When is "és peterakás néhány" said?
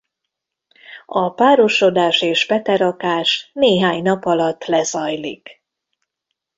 2.21-4.01